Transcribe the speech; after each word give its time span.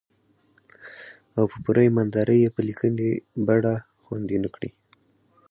او 1.37 1.45
په 1.51 1.57
پوره 1.63 1.81
ايمان 1.85 2.07
دارۍ 2.15 2.39
يې 2.43 2.49
په 2.55 2.61
ليکني 2.67 3.09
بنه 3.47 3.73
خوندي 4.03 4.37
نه 4.43 4.49
کړي. 4.55 4.71